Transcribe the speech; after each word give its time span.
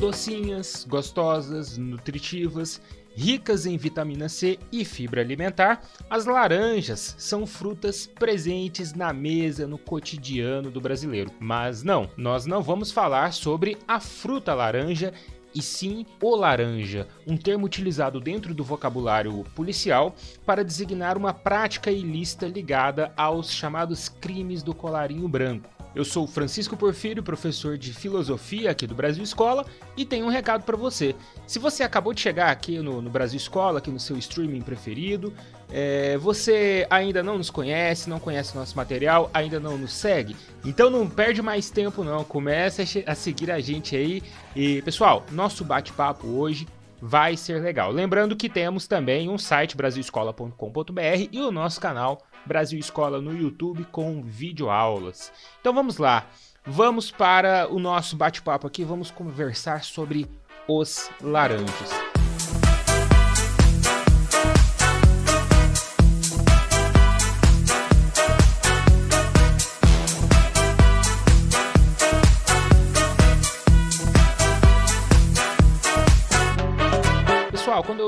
docinhas, 0.00 0.86
gostosas, 0.88 1.76
nutritivas, 1.76 2.80
ricas 3.14 3.66
em 3.66 3.76
vitamina 3.76 4.30
C 4.30 4.58
e 4.72 4.82
fibra 4.82 5.20
alimentar, 5.20 5.82
as 6.08 6.24
laranjas 6.24 7.14
são 7.18 7.46
frutas 7.46 8.06
presentes 8.06 8.94
na 8.94 9.12
mesa 9.12 9.66
no 9.66 9.76
cotidiano 9.76 10.70
do 10.70 10.80
brasileiro. 10.80 11.30
Mas 11.38 11.82
não, 11.82 12.08
nós 12.16 12.46
não 12.46 12.62
vamos 12.62 12.90
falar 12.90 13.34
sobre 13.34 13.76
a 13.86 14.00
fruta 14.00 14.54
laranja 14.54 15.12
e 15.54 15.60
sim 15.60 16.06
o 16.22 16.34
laranja, 16.34 17.06
um 17.26 17.36
termo 17.36 17.66
utilizado 17.66 18.20
dentro 18.20 18.54
do 18.54 18.64
vocabulário 18.64 19.44
policial 19.54 20.14
para 20.46 20.64
designar 20.64 21.18
uma 21.18 21.34
prática 21.34 21.90
ilícita 21.90 22.46
ligada 22.46 23.12
aos 23.18 23.52
chamados 23.52 24.08
crimes 24.08 24.62
do 24.62 24.74
colarinho 24.74 25.28
branco. 25.28 25.79
Eu 25.94 26.04
sou 26.04 26.26
Francisco 26.26 26.76
Porfírio, 26.76 27.22
professor 27.22 27.76
de 27.76 27.92
filosofia 27.92 28.70
aqui 28.70 28.86
do 28.86 28.94
Brasil 28.94 29.24
Escola, 29.24 29.66
e 29.96 30.04
tenho 30.04 30.26
um 30.26 30.28
recado 30.28 30.62
para 30.62 30.76
você. 30.76 31.16
Se 31.46 31.58
você 31.58 31.82
acabou 31.82 32.14
de 32.14 32.20
chegar 32.20 32.50
aqui 32.50 32.78
no, 32.78 33.02
no, 33.02 33.10
Brasil 33.10 33.36
Escola, 33.36 33.78
aqui 33.78 33.90
no 33.90 33.98
seu 33.98 34.16
streaming 34.16 34.62
preferido, 34.62 35.32
é, 35.68 36.16
você 36.18 36.86
ainda 36.88 37.22
não 37.22 37.38
nos 37.38 37.50
conhece, 37.50 38.08
não 38.08 38.20
conhece 38.20 38.56
nosso 38.56 38.76
material, 38.76 39.30
ainda 39.34 39.58
não 39.58 39.76
nos 39.76 39.92
segue, 39.92 40.36
então 40.64 40.90
não 40.90 41.08
perde 41.08 41.42
mais 41.42 41.70
tempo 41.70 42.04
não, 42.04 42.22
comece 42.22 43.04
a, 43.06 43.12
a 43.12 43.14
seguir 43.14 43.50
a 43.50 43.58
gente 43.58 43.96
aí. 43.96 44.22
E 44.54 44.82
pessoal, 44.82 45.26
nosso 45.32 45.64
bate-papo 45.64 46.26
hoje 46.28 46.66
vai 47.00 47.36
ser 47.36 47.62
legal. 47.62 47.90
Lembrando 47.90 48.36
que 48.36 48.48
temos 48.48 48.86
também 48.86 49.28
um 49.28 49.38
site 49.38 49.76
brasilescola.com.br 49.76 51.28
e 51.32 51.40
o 51.40 51.50
nosso 51.50 51.80
canal 51.80 52.22
Brasil 52.44 52.78
Escola 52.78 53.20
no 53.20 53.36
YouTube 53.36 53.84
com 53.90 54.22
videoaulas. 54.22 55.32
Então 55.60 55.72
vamos 55.72 55.98
lá, 55.98 56.26
vamos 56.64 57.10
para 57.10 57.68
o 57.70 57.78
nosso 57.78 58.16
bate-papo 58.16 58.66
aqui, 58.66 58.84
vamos 58.84 59.10
conversar 59.10 59.84
sobre 59.84 60.26
os 60.68 61.10
laranjas. 61.20 62.09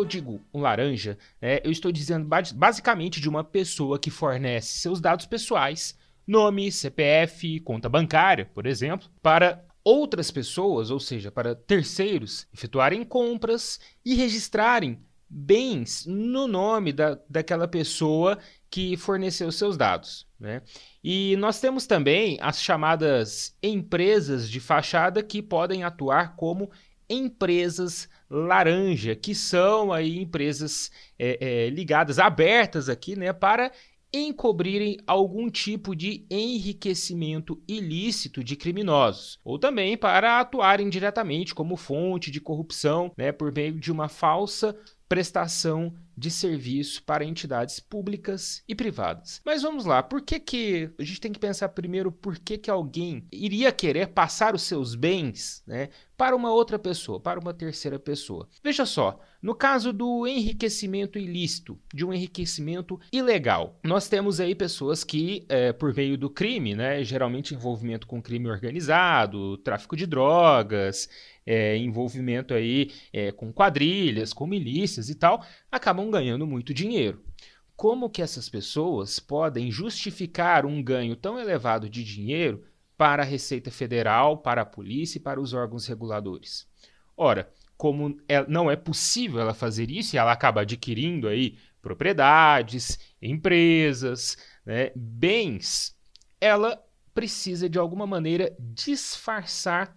Eu 0.03 0.07
digo 0.07 0.41
um 0.53 0.61
laranja, 0.61 1.17
é, 1.41 1.63
eu 1.65 1.71
estou 1.71 1.93
dizendo 1.93 2.29
basicamente 2.55 3.21
de 3.21 3.29
uma 3.29 3.45
pessoa 3.45 3.99
que 3.99 4.11
fornece 4.11 4.79
seus 4.79 5.01
dados 5.01 5.27
pessoais, 5.27 5.97
nome, 6.27 6.71
CPF, 6.71 7.61
conta 7.61 7.89
bancária, 7.89 8.51
por 8.53 8.67
exemplo, 8.67 9.09
para 9.23 9.65
outras 9.85 10.31
pessoas, 10.31 10.91
ou 10.91 11.01
seja, 11.01 11.31
para 11.31 11.55
terceiros, 11.55 12.47
efetuarem 12.53 13.05
compras 13.05 13.81
e 14.05 14.15
registrarem 14.15 15.01
bens 15.29 16.05
no 16.07 16.47
nome 16.47 16.93
da, 16.93 17.19
daquela 17.29 17.67
pessoa 17.67 18.39
que 18.71 18.97
forneceu 18.97 19.51
seus 19.51 19.77
dados. 19.77 20.27
Né? 20.39 20.63
E 21.03 21.37
nós 21.37 21.61
temos 21.61 21.87
também 21.87 22.39
as 22.41 22.61
chamadas 22.61 23.57
empresas 23.63 24.49
de 24.49 24.61
fachada 24.61 25.23
que 25.23 25.41
podem 25.41 25.85
atuar 25.85 26.37
como 26.37 26.71
empresas 27.09 28.09
laranja, 28.33 29.15
que 29.15 29.35
são 29.35 29.93
aí 29.93 30.19
empresas 30.19 30.91
é, 31.19 31.67
é, 31.67 31.71
ligadas, 31.71 32.19
abertas 32.19 32.89
aqui, 32.89 33.15
né, 33.15 33.33
para 33.33 33.71
encobrirem 34.13 34.99
algum 35.07 35.49
tipo 35.49 35.97
de 35.97 36.27
enriquecimento 36.31 37.63
ilícito 37.67 38.45
de 38.45 38.57
criminosos, 38.57 39.39
ou 39.43 39.59
também 39.59 39.97
para 39.97 40.41
atuarem 40.41 40.89
diretamente 40.89 41.55
como 41.55 41.77
fonte 41.77 42.31
de 42.31 42.41
corrupção, 42.41 43.11
né, 43.17 43.33
por 43.33 43.53
meio 43.53 43.79
de 43.79 43.91
uma 43.91 44.09
falsa 44.09 44.77
prestação 45.09 45.95
de 46.17 46.31
serviço 46.31 47.03
para 47.05 47.25
entidades 47.25 47.81
públicas 47.81 48.63
e 48.67 48.75
privadas. 48.75 49.41
Mas 49.45 49.63
vamos 49.63 49.85
lá, 49.85 50.03
por 50.03 50.23
que 50.23 50.41
que 50.41 50.91
a 50.99 51.05
gente 51.05 51.21
tem 51.21 51.33
que 51.33 51.39
pensar 51.39 51.69
primeiro 51.71 52.11
por 52.11 52.39
que 52.39 52.57
que 52.57 52.71
alguém 52.71 53.27
iria 53.31 53.73
querer 53.73 54.09
passar 54.09 54.55
os 54.55 54.63
seus 54.63 54.95
bens, 54.95 55.63
né, 55.67 55.89
para 56.23 56.37
uma 56.37 56.53
outra 56.53 56.79
pessoa, 56.79 57.19
para 57.19 57.41
uma 57.41 57.53
terceira 57.53 57.99
pessoa? 57.99 58.49
Veja 58.63 58.87
só, 58.87 59.19
no 59.43 59.57
caso 59.57 59.93
do 59.93 60.25
enriquecimento 60.25 61.19
ilícito, 61.19 61.77
de 61.93 62.07
um 62.07 62.13
enriquecimento 62.13 63.01
ilegal, 63.13 63.77
nós 63.83 64.09
temos 64.09 64.39
aí 64.39 64.55
pessoas 64.55 65.03
que, 65.03 65.45
é, 65.49 65.73
por 65.73 65.93
meio 65.93 66.17
do 66.17 66.31
crime, 66.31 66.77
né, 66.77 67.03
geralmente 67.03 67.57
envolvimento 67.57 68.07
com 68.07 68.23
crime 68.23 68.49
organizado, 68.49 69.57
tráfico 69.57 69.97
de 69.97 70.07
drogas, 70.07 71.09
é, 71.45 71.77
envolvimento 71.77 72.55
aí 72.55 72.93
é, 73.13 73.33
com 73.33 73.53
quadrilhas, 73.53 74.33
com 74.33 74.47
milícias 74.47 75.09
e 75.09 75.17
tal, 75.17 75.45
acabam 75.73 76.09
ganhando 76.09 76.47
muito 76.47 76.73
dinheiro. 76.73 77.21
Como 77.75 78.09
que 78.09 78.23
essas 78.23 78.49
pessoas 78.49 79.19
podem 79.19 79.73
justificar 79.73 80.65
um 80.65 80.81
ganho 80.81 81.17
tão 81.17 81.37
elevado 81.37 81.91
de 81.91 82.05
dinheiro 82.05 82.63
para 82.97 83.23
a 83.23 83.27
Receita 83.27 83.71
Federal, 83.71 84.39
para 84.39 84.63
a 84.63 84.67
polícia 84.67 85.19
e 85.19 85.23
para 85.23 85.41
os 85.41 85.53
órgãos 85.53 85.87
reguladores? 85.87 86.67
Ora, 87.17 87.51
como 87.77 88.17
é, 88.29 88.47
não 88.47 88.71
é 88.71 88.77
possível 88.77 89.41
ela 89.41 89.55
fazer 89.55 89.91
isso 89.91 90.15
e 90.15 90.19
ela 90.19 90.33
acaba 90.33 90.61
adquirindo 90.61 91.27
aí 91.29 91.59
propriedades, 91.81 92.99
empresas, 93.21 94.37
né, 94.65 94.93
bens, 94.95 95.97
ela 96.41 96.81
precisa 97.13 97.69
de 97.69 97.79
alguma 97.79 98.07
maneira 98.07 98.57
disfarçar 98.59 99.97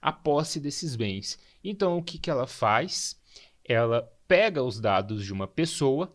a 0.00 0.12
posse 0.12 0.58
desses 0.58 0.96
bens. 0.96 1.38
Então, 1.62 1.98
o 1.98 2.02
que, 2.02 2.18
que 2.18 2.30
ela 2.30 2.46
faz? 2.46 3.20
Ela 3.64 4.10
pega 4.26 4.62
os 4.62 4.80
dados 4.80 5.24
de 5.24 5.32
uma 5.32 5.46
pessoa, 5.46 6.12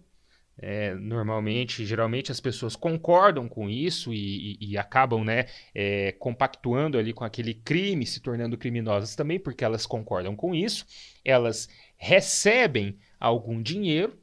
é, 0.58 0.94
normalmente, 0.96 1.86
geralmente 1.86 2.32
as 2.32 2.40
pessoas 2.40 2.76
concordam 2.76 3.48
com 3.48 3.70
isso 3.70 4.14
e, 4.14 4.58
e, 4.60 4.72
e 4.72 4.78
acabam 4.78 5.24
né, 5.24 5.46
é, 5.74 6.12
compactuando 6.14 6.98
ali 6.98 7.14
com 7.14 7.24
aquele 7.24 7.54
crime, 7.54 8.06
se 8.06 8.20
tornando 8.20 8.58
criminosas 8.58 9.16
também, 9.16 9.40
porque 9.40 9.64
elas 9.64 9.86
concordam 9.86 10.36
com 10.36 10.54
isso. 10.54 10.86
Elas 11.26 11.68
recebem 11.98 12.98
algum 13.20 13.62
dinheiro 13.62 14.18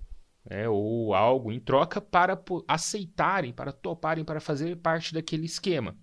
né, 0.48 0.68
ou 0.68 1.14
algo 1.14 1.52
em 1.52 1.60
troca 1.60 2.00
para 2.00 2.40
aceitarem, 2.66 3.52
para 3.52 3.72
toparem, 3.72 4.24
para 4.24 4.40
fazer 4.40 4.76
parte 4.76 5.12
daquele 5.12 5.46
esquema. 5.46 5.96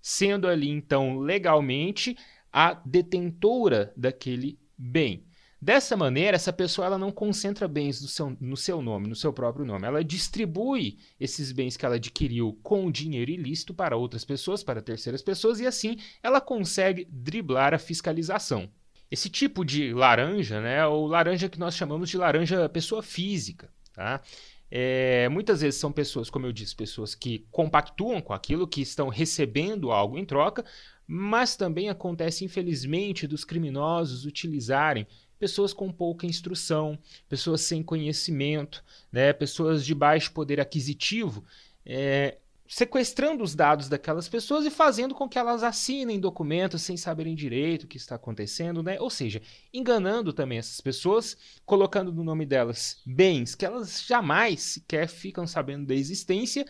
Sendo 0.00 0.46
ali, 0.46 0.68
então, 0.68 1.18
legalmente 1.18 2.16
a 2.52 2.74
detentora 2.74 3.92
daquele 3.96 4.58
bem. 4.76 5.26
Dessa 5.62 5.94
maneira, 5.94 6.36
essa 6.36 6.54
pessoa 6.54 6.86
ela 6.86 6.96
não 6.96 7.12
concentra 7.12 7.68
bens 7.68 8.00
no 8.00 8.08
seu, 8.08 8.36
no 8.40 8.56
seu 8.56 8.80
nome, 8.80 9.08
no 9.08 9.14
seu 9.14 9.30
próprio 9.30 9.66
nome. 9.66 9.86
Ela 9.86 10.02
distribui 10.02 10.98
esses 11.18 11.52
bens 11.52 11.76
que 11.76 11.84
ela 11.84 11.96
adquiriu 11.96 12.58
com 12.62 12.90
dinheiro 12.90 13.30
ilícito 13.30 13.74
para 13.74 13.94
outras 13.94 14.24
pessoas, 14.24 14.62
para 14.62 14.80
terceiras 14.80 15.20
pessoas, 15.20 15.60
e 15.60 15.66
assim 15.66 15.98
ela 16.22 16.40
consegue 16.40 17.06
driblar 17.10 17.74
a 17.74 17.78
fiscalização. 17.78 18.70
Esse 19.10 19.28
tipo 19.28 19.62
de 19.62 19.92
laranja, 19.92 20.62
né, 20.62 20.78
é 20.78 20.86
o 20.86 21.06
laranja 21.06 21.48
que 21.48 21.58
nós 21.58 21.74
chamamos 21.76 22.08
de 22.08 22.16
laranja 22.16 22.68
pessoa 22.68 23.02
física, 23.02 23.68
tá? 23.92 24.22
É, 24.70 25.28
muitas 25.28 25.60
vezes 25.60 25.80
são 25.80 25.90
pessoas, 25.90 26.30
como 26.30 26.46
eu 26.46 26.52
disse, 26.52 26.76
pessoas 26.76 27.14
que 27.14 27.44
compactuam 27.50 28.20
com 28.20 28.32
aquilo, 28.32 28.68
que 28.68 28.80
estão 28.80 29.08
recebendo 29.08 29.90
algo 29.90 30.16
em 30.16 30.24
troca, 30.24 30.64
mas 31.06 31.56
também 31.56 31.90
acontece, 31.90 32.44
infelizmente, 32.44 33.26
dos 33.26 33.44
criminosos 33.44 34.24
utilizarem 34.24 35.08
pessoas 35.40 35.72
com 35.72 35.90
pouca 35.90 36.26
instrução, 36.26 36.98
pessoas 37.28 37.62
sem 37.62 37.82
conhecimento, 37.82 38.84
né, 39.10 39.32
pessoas 39.32 39.84
de 39.84 39.94
baixo 39.94 40.30
poder 40.32 40.60
aquisitivo, 40.60 41.42
é, 41.84 42.36
sequestrando 42.68 43.42
os 43.42 43.54
dados 43.54 43.88
daquelas 43.88 44.28
pessoas 44.28 44.64
e 44.64 44.70
fazendo 44.70 45.14
com 45.14 45.28
que 45.28 45.38
elas 45.38 45.64
assinem 45.64 46.20
documentos 46.20 46.82
sem 46.82 46.96
saberem 46.96 47.34
direito 47.34 47.84
o 47.84 47.88
que 47.88 47.96
está 47.96 48.14
acontecendo, 48.14 48.80
né? 48.80 49.00
Ou 49.00 49.10
seja, 49.10 49.42
enganando 49.74 50.32
também 50.32 50.58
essas 50.58 50.80
pessoas, 50.80 51.36
colocando 51.66 52.12
no 52.12 52.22
nome 52.22 52.46
delas 52.46 53.00
bens 53.04 53.56
que 53.56 53.66
elas 53.66 54.04
jamais 54.06 54.60
sequer 54.60 55.08
ficam 55.08 55.48
sabendo 55.48 55.86
da 55.86 55.94
existência, 55.94 56.64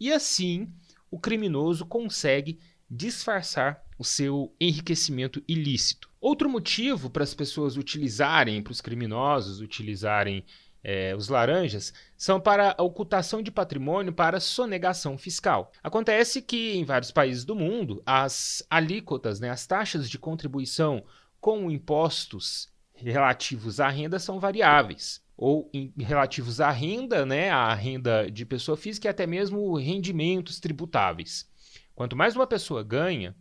e 0.00 0.10
assim 0.10 0.72
o 1.10 1.18
criminoso 1.18 1.84
consegue 1.84 2.58
disfarçar 2.88 3.84
o 3.98 4.04
seu 4.04 4.54
enriquecimento 4.60 5.42
ilícito. 5.46 6.08
Outro 6.20 6.48
motivo 6.48 7.10
para 7.10 7.22
as 7.22 7.34
pessoas 7.34 7.76
utilizarem, 7.76 8.62
para 8.62 8.70
os 8.70 8.80
criminosos 8.80 9.60
utilizarem 9.60 10.44
é, 10.84 11.14
os 11.16 11.28
laranjas, 11.28 11.92
são 12.16 12.40
para 12.40 12.74
a 12.76 12.82
ocultação 12.82 13.42
de 13.42 13.50
patrimônio 13.50 14.12
para 14.12 14.40
sonegação 14.40 15.16
fiscal. 15.16 15.72
Acontece 15.82 16.42
que 16.42 16.74
em 16.74 16.84
vários 16.84 17.10
países 17.10 17.44
do 17.44 17.54
mundo, 17.54 18.02
as 18.04 18.64
alíquotas, 18.68 19.40
né, 19.40 19.50
as 19.50 19.66
taxas 19.66 20.10
de 20.10 20.18
contribuição 20.18 21.04
com 21.40 21.70
impostos 21.70 22.68
relativos 22.94 23.80
à 23.80 23.88
renda 23.88 24.18
são 24.18 24.38
variáveis 24.38 25.20
ou 25.36 25.68
em, 25.74 25.92
relativos 25.98 26.60
à 26.60 26.70
renda, 26.70 27.26
né, 27.26 27.50
à 27.50 27.74
renda 27.74 28.30
de 28.30 28.46
pessoa 28.46 28.76
física 28.76 29.08
e 29.08 29.10
até 29.10 29.26
mesmo 29.26 29.74
rendimentos 29.76 30.60
tributáveis. 30.60 31.50
Quanto 31.94 32.16
mais 32.16 32.36
uma 32.36 32.46
pessoa 32.46 32.82
ganha, 32.82 33.34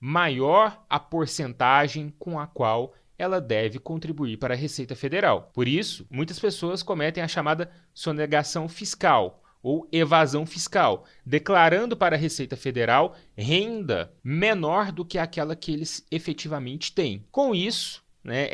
maior 0.00 0.84
a 0.88 0.98
porcentagem 0.98 2.14
com 2.18 2.38
a 2.38 2.46
qual 2.46 2.94
ela 3.18 3.40
deve 3.40 3.78
contribuir 3.78 4.36
para 4.36 4.54
a 4.54 4.56
Receita 4.56 4.94
Federal. 4.94 5.50
Por 5.54 5.66
isso, 5.66 6.06
muitas 6.10 6.38
pessoas 6.38 6.82
cometem 6.82 7.22
a 7.22 7.28
chamada 7.28 7.70
sonegação 7.94 8.68
fiscal 8.68 9.42
ou 9.62 9.88
evasão 9.90 10.46
fiscal, 10.46 11.04
declarando 11.24 11.96
para 11.96 12.14
a 12.14 12.18
Receita 12.18 12.56
Federal 12.56 13.16
renda 13.36 14.12
menor 14.22 14.92
do 14.92 15.04
que 15.04 15.18
aquela 15.18 15.56
que 15.56 15.72
eles 15.72 16.06
efetivamente 16.10 16.92
têm. 16.92 17.24
Com 17.32 17.54
isso, 17.54 18.04
né, 18.22 18.48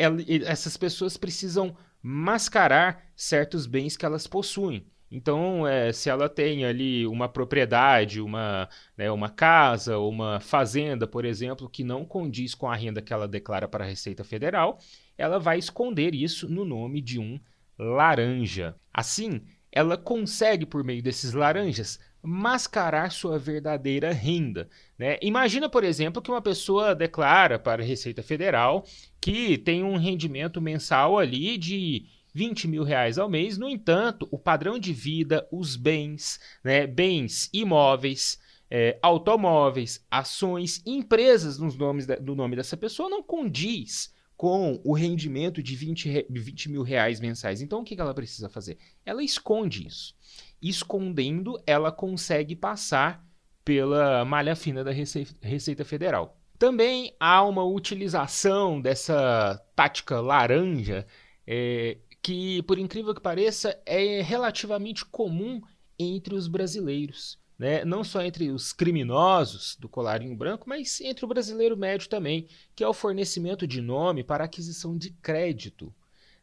essas 0.47 0.77
pessoas 0.77 1.17
precisam 1.17 1.77
mascarar 2.03 3.05
certos 3.15 3.67
bens 3.67 3.97
que 3.97 4.07
elas 4.07 4.27
possuem. 4.27 4.87
Então, 5.15 5.67
é, 5.69 5.93
se 5.93 6.09
ela 6.09 6.27
tem 6.27 6.65
ali 6.65 7.07
uma 7.07 7.29
propriedade, 7.29 8.19
uma, 8.19 8.67
né, 8.97 9.11
uma 9.11 9.29
casa, 9.29 9.99
uma 9.99 10.41
fazenda, 10.41 11.07
por 11.07 11.27
exemplo, 11.27 11.69
que 11.69 11.85
não 11.85 12.03
condiz 12.03 12.55
com 12.55 12.67
a 12.67 12.75
renda 12.75 13.03
que 13.03 13.13
ela 13.13 13.29
declara 13.29 13.69
para 13.69 13.85
a 13.85 13.87
Receita 13.87 14.25
Federal, 14.25 14.79
ela 15.19 15.39
vai 15.39 15.59
esconder 15.59 16.15
isso 16.15 16.49
no 16.49 16.65
nome 16.65 17.03
de 17.03 17.19
um 17.19 17.39
laranja. 17.79 18.75
Assim, 18.91 19.43
ela 19.71 19.99
consegue, 19.99 20.65
por 20.65 20.83
meio 20.83 21.03
desses 21.03 21.35
laranjas, 21.35 22.01
mascarar 22.23 23.13
sua 23.13 23.39
verdadeira 23.39 24.13
renda. 24.13 24.67
Né? 24.99 25.19
Imagina, 25.21 25.69
por 25.69 25.85
exemplo, 25.85 26.23
que 26.23 26.31
uma 26.31 26.41
pessoa 26.41 26.95
declara 26.95 27.59
para 27.59 27.83
a 27.83 27.87
Receita 27.87 28.23
Federal 28.23 28.87
que 29.21 29.59
tem 29.59 29.85
um 29.85 29.97
rendimento 29.97 30.59
mensal 30.59 31.19
ali 31.19 31.59
de 31.59 32.07
20 32.35 32.69
mil 32.69 32.83
reais 32.83 33.19
ao 33.19 33.29
mês. 33.29 33.59
No 33.59 33.69
entanto, 33.69 34.29
o 34.31 34.39
padrão 34.39 34.79
de 34.79 34.93
vida, 34.93 35.47
os 35.51 35.77
bens, 35.77 36.41
né, 36.65 36.87
bens 36.87 37.49
imóveis, 37.53 38.39
é, 38.71 38.99
automóveis, 39.03 40.05
ações, 40.11 40.83
empresas 40.87 41.59
nos 41.59 41.77
nomes 41.77 42.07
da, 42.07 42.17
do 42.17 42.35
nome 42.35 42.57
dessa 42.57 42.77
pessoa 42.77 43.11
não 43.11 43.23
condiz 43.23 44.15
com 44.35 44.81
o 44.83 44.93
rendimento 44.93 45.63
de 45.63 45.77
20, 45.77 46.27
20 46.29 46.71
mil 46.71 46.83
reais 46.83 47.21
mensais. 47.21 47.61
Então, 47.61 47.81
o 47.81 47.85
que 47.85 48.01
ela 48.01 48.15
precisa 48.15 48.49
fazer? 48.49 48.79
Ela 49.05 49.23
esconde 49.23 49.87
isso. 49.87 50.17
Escondendo, 50.61 51.63
ela 51.67 51.93
consegue 51.93 52.57
passar 52.57 53.25
pela 53.65 54.25
malha 54.25 54.57
fina 54.57 54.83
da 54.83 54.91
Receita 54.91 55.85
Federal. 55.85 56.37
Também 56.59 57.15
há 57.21 57.45
uma 57.45 57.65
utilização 57.65 58.81
dessa 58.81 59.63
tática 59.77 60.21
laranja 60.21 61.07
é, 61.47 61.99
que, 62.23 62.63
por 62.63 62.79
incrível 62.79 63.15
que 63.15 63.21
pareça, 63.21 63.77
é 63.85 64.23
relativamente 64.23 65.05
comum 65.05 65.61
entre 65.99 66.35
os 66.35 66.47
brasileiros. 66.47 67.39
Né? 67.59 67.85
Não 67.85 68.03
só 68.03 68.23
entre 68.23 68.51
os 68.51 68.73
criminosos 68.73 69.77
do 69.77 69.89
colarinho 69.89 70.37
branco, 70.37 70.69
mas 70.69 71.01
entre 71.01 71.25
o 71.25 71.29
brasileiro 71.29 71.77
médio 71.77 72.09
também, 72.09 72.47
que 72.75 72.83
é 72.83 72.89
o 72.89 72.95
fornecimento 72.95 73.67
de 73.67 73.81
nome 73.81 74.25
para 74.25 74.45
aquisição 74.45 74.97
de 74.97 75.11
crédito. 75.11 75.93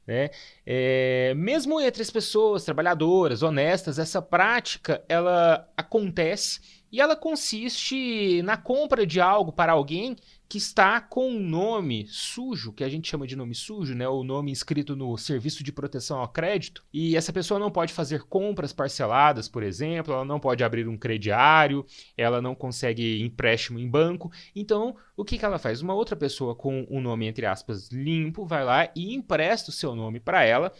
Né? 0.05 0.29
É, 0.65 1.33
mesmo 1.35 1.79
entre 1.79 2.01
as 2.01 2.09
pessoas 2.09 2.63
trabalhadoras, 2.63 3.43
honestas, 3.43 3.99
essa 3.99 4.21
prática 4.21 5.03
ela 5.07 5.69
acontece 5.77 6.61
e 6.91 6.99
ela 6.99 7.15
consiste 7.15 8.41
na 8.43 8.57
compra 8.57 9.05
de 9.05 9.21
algo 9.21 9.51
para 9.51 9.73
alguém 9.73 10.15
que 10.49 10.57
está 10.57 10.99
com 10.99 11.29
um 11.29 11.39
nome 11.39 12.07
sujo, 12.07 12.73
que 12.73 12.83
a 12.83 12.89
gente 12.89 13.07
chama 13.07 13.27
de 13.27 13.35
nome 13.35 13.53
sujo, 13.53 13.93
né? 13.93 14.09
O 14.09 14.23
nome 14.23 14.51
inscrito 14.51 14.95
no 14.95 15.15
Serviço 15.15 15.63
de 15.63 15.71
Proteção 15.71 16.19
ao 16.19 16.27
Crédito. 16.27 16.83
E 16.91 17.15
essa 17.15 17.31
pessoa 17.31 17.59
não 17.59 17.69
pode 17.69 17.93
fazer 17.93 18.23
compras 18.23 18.73
parceladas, 18.73 19.47
por 19.47 19.61
exemplo, 19.61 20.11
ela 20.11 20.25
não 20.25 20.39
pode 20.39 20.63
abrir 20.63 20.87
um 20.87 20.97
crediário, 20.97 21.85
ela 22.17 22.41
não 22.41 22.55
consegue 22.55 23.21
empréstimo 23.21 23.77
em 23.77 23.87
banco. 23.87 24.31
Então, 24.55 24.95
o 25.15 25.23
que, 25.23 25.37
que 25.37 25.45
ela 25.45 25.59
faz? 25.59 25.81
Uma 25.81 25.93
outra 25.93 26.15
pessoa 26.15 26.55
com 26.55 26.87
um 26.89 26.99
nome, 26.99 27.27
entre 27.27 27.45
aspas, 27.45 27.89
limpo, 27.89 28.43
vai 28.43 28.65
lá 28.65 28.89
e 28.95 29.13
empresta 29.13 29.69
o 29.69 29.73
seu 29.73 29.95
nome 29.95 30.19
para 30.19 30.43
ela 30.43 30.73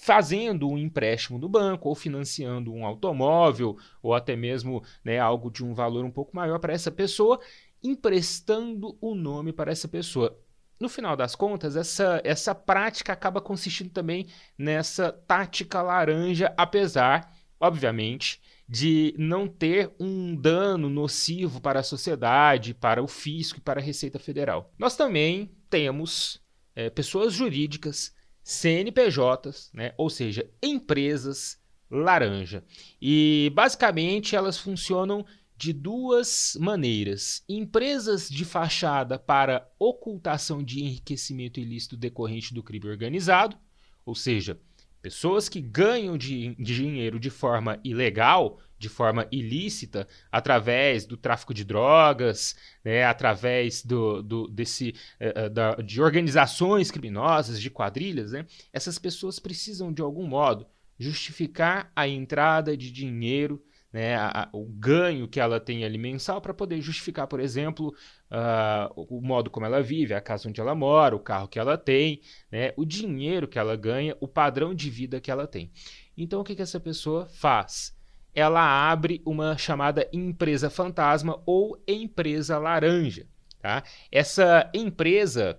fazendo 0.00 0.68
um 0.68 0.76
empréstimo 0.76 1.38
no 1.38 1.48
banco 1.48 1.88
ou 1.88 1.94
financiando 1.94 2.72
um 2.72 2.84
automóvel 2.84 3.76
ou 4.02 4.14
até 4.14 4.36
mesmo 4.36 4.82
né, 5.04 5.18
algo 5.18 5.50
de 5.50 5.64
um 5.64 5.72
valor 5.72 6.04
um 6.04 6.10
pouco 6.10 6.34
maior 6.34 6.58
para 6.58 6.72
essa 6.72 6.90
pessoa 6.90 7.40
emprestando 7.82 8.96
o 9.00 9.14
nome 9.14 9.52
para 9.52 9.70
essa 9.70 9.86
pessoa. 9.86 10.38
No 10.80 10.88
final 10.88 11.16
das 11.16 11.36
contas, 11.36 11.76
essa, 11.76 12.20
essa 12.24 12.54
prática 12.54 13.12
acaba 13.12 13.40
consistindo 13.40 13.90
também 13.90 14.26
nessa 14.58 15.12
tática 15.12 15.80
laranja, 15.82 16.52
apesar, 16.56 17.32
obviamente, 17.60 18.40
de 18.68 19.14
não 19.18 19.46
ter 19.46 19.92
um 20.00 20.34
dano 20.34 20.88
nocivo 20.88 21.60
para 21.60 21.80
a 21.80 21.84
sociedade, 21.84 22.74
para 22.74 23.02
o 23.02 23.06
fisco 23.06 23.58
e 23.58 23.62
para 23.62 23.80
a 23.80 23.84
Receita 23.84 24.18
Federal. 24.18 24.72
Nós 24.78 24.96
também 24.96 25.50
temos 25.68 26.42
é, 26.74 26.88
pessoas 26.90 27.32
jurídicas, 27.32 28.14
CNPJs, 28.44 29.70
né, 29.72 29.94
ou 29.96 30.10
seja, 30.10 30.48
empresas 30.62 31.58
laranja. 31.90 32.62
E 33.00 33.50
basicamente 33.54 34.36
elas 34.36 34.58
funcionam 34.58 35.24
de 35.56 35.72
duas 35.72 36.56
maneiras: 36.60 37.42
empresas 37.48 38.28
de 38.28 38.44
fachada 38.44 39.18
para 39.18 39.68
ocultação 39.78 40.62
de 40.62 40.82
enriquecimento 40.82 41.58
ilícito 41.58 41.96
decorrente 41.96 42.52
do 42.52 42.62
crime 42.62 42.88
organizado, 42.88 43.56
ou 44.04 44.14
seja, 44.14 44.60
pessoas 45.04 45.50
que 45.50 45.60
ganham 45.60 46.16
de, 46.16 46.54
de 46.54 46.74
dinheiro 46.74 47.20
de 47.20 47.28
forma 47.28 47.78
ilegal, 47.84 48.58
de 48.78 48.88
forma 48.88 49.28
ilícita, 49.30 50.08
através 50.32 51.04
do 51.04 51.14
tráfico 51.14 51.52
de 51.52 51.62
drogas, 51.62 52.56
né, 52.82 53.04
através 53.04 53.84
do, 53.84 54.22
do 54.22 54.48
desse, 54.48 54.94
uh, 55.20 55.50
da, 55.50 55.74
de 55.74 56.00
organizações 56.00 56.90
criminosas, 56.90 57.60
de 57.60 57.68
quadrilhas, 57.68 58.32
né, 58.32 58.46
essas 58.72 58.98
pessoas 58.98 59.38
precisam, 59.38 59.92
de 59.92 60.00
algum 60.00 60.26
modo, 60.26 60.66
justificar 60.98 61.92
a 61.94 62.08
entrada 62.08 62.74
de 62.74 62.90
dinheiro 62.90 63.62
né, 63.94 64.16
a, 64.16 64.42
a, 64.42 64.48
o 64.52 64.64
ganho 64.64 65.28
que 65.28 65.38
ela 65.38 65.60
tem 65.60 65.84
ali 65.84 65.96
mensal 65.96 66.40
para 66.40 66.52
poder 66.52 66.80
justificar, 66.80 67.28
por 67.28 67.38
exemplo, 67.38 67.94
uh, 68.34 69.06
o 69.08 69.20
modo 69.20 69.48
como 69.48 69.64
ela 69.64 69.80
vive, 69.80 70.12
a 70.12 70.20
casa 70.20 70.48
onde 70.48 70.60
ela 70.60 70.74
mora, 70.74 71.14
o 71.14 71.20
carro 71.20 71.46
que 71.46 71.58
ela 71.58 71.78
tem, 71.78 72.20
né, 72.50 72.72
o 72.76 72.84
dinheiro 72.84 73.46
que 73.46 73.58
ela 73.58 73.76
ganha, 73.76 74.16
o 74.20 74.26
padrão 74.26 74.74
de 74.74 74.90
vida 74.90 75.20
que 75.20 75.30
ela 75.30 75.46
tem. 75.46 75.70
Então, 76.16 76.40
o 76.40 76.44
que, 76.44 76.56
que 76.56 76.62
essa 76.62 76.80
pessoa 76.80 77.26
faz? 77.26 77.96
Ela 78.34 78.90
abre 78.90 79.22
uma 79.24 79.56
chamada 79.56 80.08
empresa 80.12 80.68
fantasma 80.68 81.40
ou 81.46 81.80
empresa 81.86 82.58
laranja. 82.58 83.26
Tá? 83.60 83.84
Essa 84.10 84.70
empresa, 84.74 85.58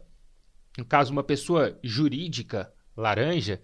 no 0.77 0.85
caso, 0.85 1.11
uma 1.11 1.23
pessoa 1.23 1.79
jurídica 1.81 2.71
laranja, 2.95 3.61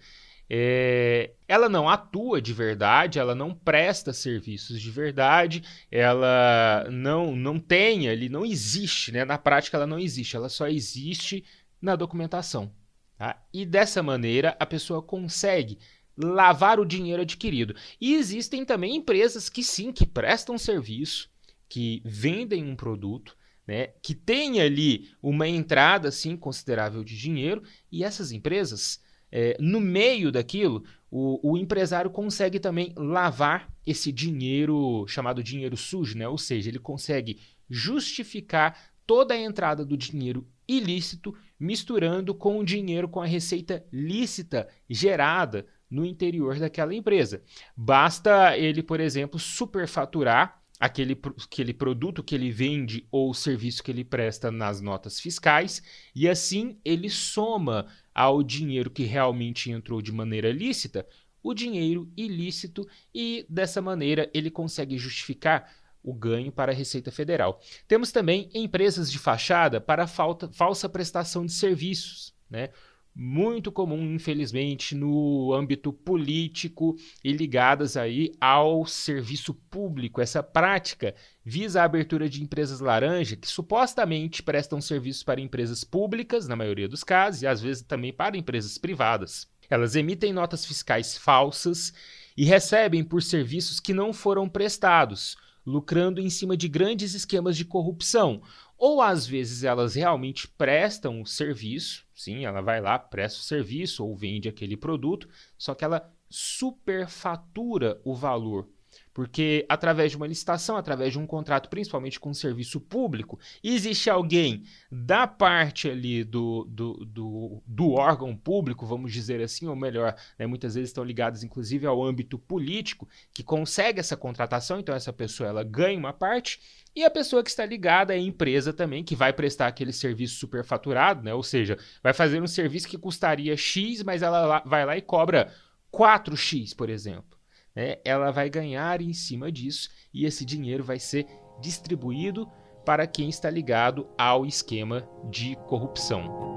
é, 0.54 1.32
ela 1.48 1.70
não 1.70 1.88
atua 1.88 2.42
de 2.42 2.52
verdade, 2.52 3.18
ela 3.18 3.34
não 3.34 3.56
presta 3.56 4.12
serviços 4.12 4.82
de 4.82 4.92
verdade, 4.92 5.64
ela 5.90 6.90
não, 6.92 7.34
não 7.34 7.58
tem 7.58 8.10
ali, 8.10 8.28
não 8.28 8.46
existe, 8.46 9.14
né? 9.14 9.24
na 9.24 9.38
prática 9.38 9.78
ela 9.78 9.88
não 9.88 9.98
existe, 9.98 10.36
ela 10.36 10.50
só 10.50 10.68
existe 10.68 11.46
na 11.82 11.96
documentação. 11.96 12.70
Tá? 13.18 13.42
E 13.54 13.66
dessa 13.66 14.04
maneira 14.04 14.54
a 14.60 14.66
pessoa 14.66 15.02
consegue 15.02 15.80
lavar 16.18 16.82
o 16.82 16.86
dinheiro 16.86 17.22
adquirido. 17.22 17.74
E 18.00 18.16
existem 18.16 18.66
também 18.66 18.98
empresas 18.98 19.48
que 19.48 19.64
sim, 19.64 19.94
que 19.94 20.06
prestam 20.06 20.58
serviço, 20.58 21.30
que 21.70 22.02
vendem 22.04 22.66
um 22.66 22.76
produto, 22.76 23.38
né, 23.66 23.88
que 24.04 24.14
tem 24.14 24.60
ali 24.60 25.12
uma 25.24 25.48
entrada 25.48 26.10
assim 26.10 26.36
considerável 26.36 27.06
de 27.06 27.18
dinheiro, 27.18 27.64
e 27.90 28.04
essas 28.04 28.34
empresas 28.34 29.01
é, 29.32 29.56
no 29.60 29.80
meio 29.80 30.32
daquilo, 30.32 30.84
o, 31.10 31.52
o, 31.52 31.58
empresário 31.58 32.10
consegue 32.10 32.60
também 32.60 32.94
lavar 32.96 33.72
esse 33.86 34.12
dinheiro 34.12 35.06
chamado 35.08 35.44
dinheiro 35.44 35.78
sujo, 35.78 36.18
né? 36.18 36.28
ou 36.28 36.38
seja, 36.38 36.70
ele 36.70 36.80
consegue 36.80 37.40
justificar 37.70 38.78
toda 39.06 39.34
a 39.34 39.40
entrada 39.40 39.86
do 39.86 39.98
dinheiro 39.98 40.48
ilícito 40.68 41.36
misturando 41.60 42.34
com 42.34 42.60
o 42.60 42.64
dinheiro 42.64 43.08
com 43.08 43.22
a 43.22 43.26
receita 43.26 43.86
lícita 43.92 44.68
gerada 44.90 45.66
no 45.90 46.06
interior 46.06 46.58
daquela 46.58 46.96
empresa. 46.96 47.44
Basta 47.76 48.58
ele, 48.58 48.82
por 48.82 49.00
exemplo, 49.00 49.38
superfaturar 49.38 50.62
aquele, 50.80 51.20
aquele 51.44 51.74
produto 51.74 52.24
que 52.24 52.34
ele 52.34 52.50
vende 52.50 53.06
ou 53.12 53.34
serviço 53.34 53.84
que 53.84 53.92
ele 53.92 54.04
presta 54.04 54.50
nas 54.50 54.82
notas 54.82 55.20
fiscais, 55.20 55.84
e 56.16 56.28
assim 56.28 56.80
ele 56.84 57.10
soma 57.10 57.86
ao 58.14 58.44
dinheiro 58.44 58.90
que 58.90 59.04
realmente 59.04 59.72
entrou 59.72 60.02
de 60.02 60.12
maneira 60.12 60.52
lícita 60.52 61.06
o 61.44 61.54
dinheiro 61.54 62.12
ilícito 62.16 62.88
e 63.14 63.46
dessa 63.50 63.82
maneira 63.82 64.30
ele 64.34 64.52
consegue 64.52 64.98
justificar 64.98 65.74
o 66.04 66.14
ganho 66.14 66.52
para 66.52 66.72
a 66.72 66.76
Receita 66.76 67.12
Federal. 67.12 67.60
Temos 67.88 68.12
também 68.12 68.50
empresas 68.54 69.12
de 69.12 69.20
fachada 69.20 69.80
para 69.80 70.08
falta, 70.08 70.50
falsa 70.52 70.90
prestação 70.90 71.46
de 71.46 71.52
serviços. 71.52 72.34
Né? 72.50 72.70
Muito 73.14 73.72
comum, 73.72 74.14
infelizmente, 74.14 74.96
no 74.96 75.54
âmbito 75.54 75.92
político 75.92 76.96
e 77.24 77.32
ligadas 77.32 77.98
aí 77.98 78.32
ao 78.40 78.86
serviço 78.86 79.54
público. 79.54 80.22
Essa 80.22 80.42
prática 80.42 81.14
visa 81.44 81.82
a 81.82 81.86
abertura 81.86 82.30
de 82.30 82.42
empresas 82.42 82.80
laranja 82.80 83.36
que 83.36 83.48
supostamente 83.48 84.42
prestam 84.42 84.80
serviços 84.80 85.24
para 85.24 85.42
empresas 85.42 85.84
públicas, 85.84 86.48
na 86.48 86.56
maioria 86.56 86.88
dos 86.88 87.04
casos, 87.04 87.42
e 87.42 87.48
às 87.48 87.62
vezes 87.62 87.84
também 87.84 88.14
para 88.14 88.38
empresas 88.38 88.78
privadas. 88.78 89.50
Elas 89.70 89.96
emitem 89.96 90.34
notas 90.34 90.66
fiscais 90.66 91.18
falsas 91.18 91.94
e 92.36 92.46
recebem 92.46 93.04
por 93.04 93.22
serviços 93.22 93.80
que 93.80 93.94
não 93.94 94.14
foram 94.14 94.48
prestados, 94.48 95.38
lucrando 95.66 96.20
em 96.20 96.30
cima 96.30 96.58
de 96.58 96.68
grandes 96.68 97.14
esquemas 97.14 97.56
de 97.56 97.66
corrupção. 97.66 98.42
Ou 98.84 99.00
às 99.00 99.28
vezes 99.28 99.64
elas 99.64 99.94
realmente 99.94 100.48
prestam 100.48 101.22
o 101.22 101.26
serviço, 101.28 102.04
sim, 102.16 102.46
ela 102.46 102.62
vai 102.62 102.82
lá, 102.82 102.98
presta 102.98 103.40
o 103.40 103.44
serviço 103.44 104.04
ou 104.04 104.16
vende 104.16 104.50
aquele 104.50 104.76
produto, 104.76 105.30
só 105.56 105.76
que 105.76 105.86
ela 105.86 106.12
superfatura 106.28 108.02
o 108.04 108.16
valor 108.16 108.68
porque 109.14 109.66
através 109.68 110.12
de 110.12 110.18
uma 110.18 110.28
licitação, 110.28 110.78
através 110.78 111.12
de 111.12 111.20
um 111.20 111.28
contrato, 111.28 111.70
principalmente 111.70 112.20
com 112.20 112.30
um 112.30 112.34
serviço 112.34 112.80
público, 112.80 113.40
existe 113.64 114.10
alguém 114.10 114.64
da 114.92 115.28
parte 115.28 115.90
ali 115.90 116.24
do, 116.24 116.66
do, 116.70 116.94
do, 117.06 117.64
do 117.66 117.92
órgão 117.92 118.36
público, 118.36 118.86
vamos 118.86 119.12
dizer 119.12 119.42
assim, 119.42 119.68
ou 119.68 119.76
melhor, 119.76 120.16
né, 120.38 120.48
muitas 120.48 120.76
vezes 120.76 120.90
estão 120.90 121.04
ligados 121.04 121.44
inclusive 121.44 121.86
ao 121.86 122.04
âmbito 122.04 122.38
político, 122.40 123.08
que 123.34 123.44
consegue 123.44 124.00
essa 124.00 124.16
contratação, 124.16 124.80
então 124.80 124.96
essa 124.96 125.12
pessoa 125.12 125.50
ela 125.50 125.64
ganha 125.64 125.98
uma 125.98 126.14
parte, 126.14 126.60
e 126.96 127.04
a 127.04 127.10
pessoa 127.10 127.44
que 127.44 127.50
está 127.50 127.66
ligada 127.66 128.14
é 128.14 128.20
empresa 128.20 128.74
também, 128.74 129.04
que 129.04 129.16
vai 129.16 129.32
prestar 129.32 129.68
aquele 129.68 129.94
serviço 129.94 130.36
superfaturado, 130.36 131.24
né? 131.24 131.34
ou 131.34 131.44
seja, 131.44 131.78
vai 132.04 132.14
fazer 132.14 132.42
um 132.42 132.48
serviço 132.48 132.88
que 132.88 132.98
custaria 132.98 133.56
X, 133.56 134.04
mas 134.04 134.22
ela 134.22 134.60
vai 134.66 134.86
lá 134.86 134.98
e 134.98 135.02
cobra 135.02 135.54
4X, 135.92 136.76
por 136.76 136.90
exemplo 136.90 137.41
né, 137.76 137.98
ela 138.04 138.32
vai 138.32 138.50
ganhar 138.50 139.02
em 139.02 139.14
cima 139.14 139.52
disso 139.52 139.90
e 140.14 140.26
esse 140.26 140.46
dinheiro 140.46 140.84
vai 140.84 141.00
ser 141.00 141.28
distribuído 141.62 142.50
para 142.86 143.06
quem 143.06 143.30
está 143.30 143.50
ligado 143.50 144.08
ao 144.18 144.46
esquema 144.46 145.08
de 145.30 145.56
corrupção. 145.68 146.52